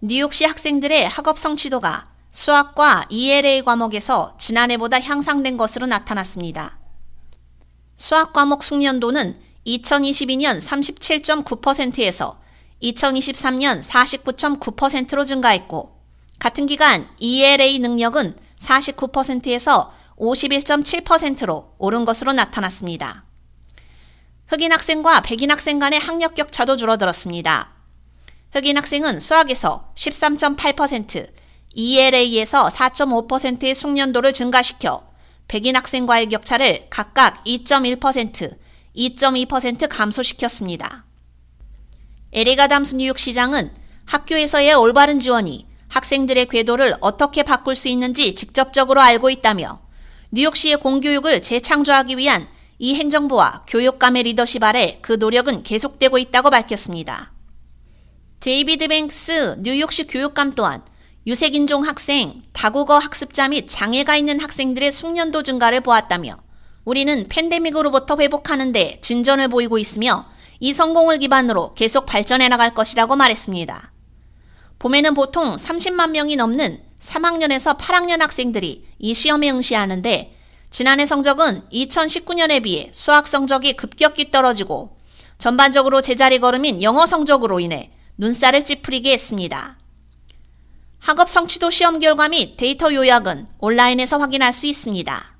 [0.00, 6.78] 뉴욕시 학생들의 학업 성취도가 수학과 ELA 과목에서 지난해보다 향상된 것으로 나타났습니다.
[7.96, 12.40] 수학 과목 숙련도는 2022년 37.9%에서
[12.82, 15.96] 2023년 49.9%로 증가했고,
[16.38, 23.24] 같은 기간 ELA 능력은 49%에서 51.7%로 오른 것으로 나타났습니다.
[24.48, 27.73] 흑인 학생과 백인 학생 간의 학력 격차도 줄어들었습니다.
[28.54, 31.28] 흑인 학생은 수학에서 13.8%,
[31.74, 35.02] ELA에서 4.5%의 숙련도를 증가시켜
[35.48, 38.56] 백인 학생과의 격차를 각각 2.1%,
[38.96, 41.04] 2.2% 감소시켰습니다.
[42.32, 43.72] 에리가 담스 뉴욕 시장은
[44.06, 49.80] 학교에서의 올바른 지원이 학생들의 궤도를 어떻게 바꿀 수 있는지 직접적으로 알고 있다며
[50.30, 52.46] 뉴욕시의 공교육을 재창조하기 위한
[52.78, 57.33] 이 행정부와 교육감의 리더십 아래 그 노력은 계속되고 있다고 밝혔습니다.
[58.44, 60.82] 데이비드 뱅크스 뉴욕시 교육감 또한
[61.26, 66.34] 유색인종 학생, 다국어 학습자 및 장애가 있는 학생들의 숙련도 증가를 보았다며
[66.84, 70.26] 우리는 팬데믹으로부터 회복하는데 진전을 보이고 있으며
[70.60, 73.92] 이 성공을 기반으로 계속 발전해 나갈 것이라고 말했습니다.
[74.78, 80.36] 봄에는 보통 30만 명이 넘는 3학년에서 8학년 학생들이 이 시험에 응시하는데
[80.70, 84.98] 지난해 성적은 2019년에 비해 수학 성적이 급격히 떨어지고
[85.38, 89.76] 전반적으로 제자리 걸음인 영어 성적으로 인해 눈살을 찌푸리게 했습니다.
[90.98, 95.34] 학업 성취도 시험 결과 및 데이터 요약은 온라인에서 확인할 수 있습니다.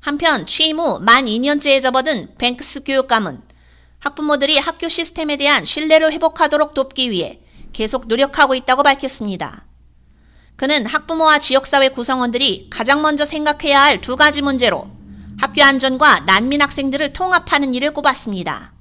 [0.00, 3.42] 한편 취임 후 만 2년째에 접어든 뱅크스 교육감은
[3.98, 7.40] 학부모들이 학교 시스템에 대한 신뢰를 회복하도록 돕기 위해
[7.72, 9.66] 계속 노력하고 있다고 밝혔습니다.
[10.54, 14.88] 그는 학부모와 지역사회 구성원들이 가장 먼저 생각해야 할 두 가지 문제로
[15.38, 18.72] 학교 안전과 난민 학생들을 통합하는 일을 꼽았습니다.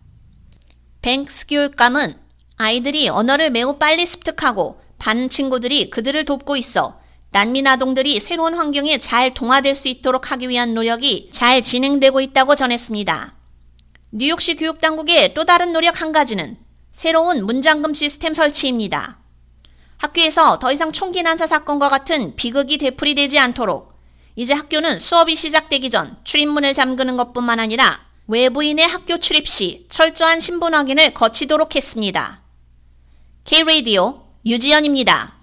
[1.02, 2.25] 뱅크스 교육감은
[2.58, 7.00] 아이들이 언어를 매우 빨리 습득하고 반 친구들이 그들을 돕고 있어
[7.32, 13.34] 난민 아동들이 새로운 환경에 잘 동화될 수 있도록 하기 위한 노력이 잘 진행되고 있다고 전했습니다.
[14.12, 16.58] 뉴욕시 교육당국의 또 다른 노력 한 가지는
[16.94, 19.18] 새로운 문장금 시스템 설치입니다.
[19.98, 24.00] 학교에서 더 이상 총기 난사 사건과 같은 비극이 되풀이되지 않도록
[24.38, 30.74] 이제 학교는 수업이 시작되기 전 출입문을 잠그는 것뿐만 아니라 외부인의 학교 출입 시 철저한 신분
[30.74, 32.45] 확인을 거치도록 했습니다.
[33.46, 35.35] K-Radio 유지연입니다.